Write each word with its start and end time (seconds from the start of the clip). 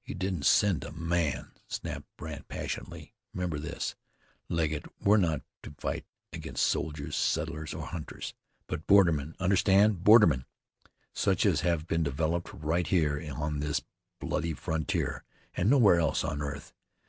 "He 0.00 0.14
won't 0.14 0.46
send 0.46 0.84
a 0.84 0.92
man," 0.92 1.50
snapped 1.66 2.06
Brandt 2.16 2.46
passionately. 2.46 3.14
"Remember 3.34 3.58
this, 3.58 3.96
Legget, 4.48 4.86
we're 5.00 5.16
not 5.16 5.42
to 5.64 5.72
fight 5.76 6.04
against 6.32 6.64
soldiers, 6.64 7.16
settlers, 7.16 7.74
or 7.74 7.84
hunters; 7.88 8.32
but 8.68 8.86
bordermen 8.86 9.34
understand 9.40 10.04
bordermen! 10.04 10.44
Such 11.14 11.44
as 11.44 11.62
have 11.62 11.88
been 11.88 12.04
developed 12.04 12.52
right 12.52 12.86
here 12.86 13.20
on 13.34 13.58
this 13.58 13.82
bloody 14.20 14.52
frontier, 14.54 15.24
and 15.56 15.68
nowhere 15.68 15.98
else 15.98 16.22
on 16.22 16.42
earth. 16.42 16.72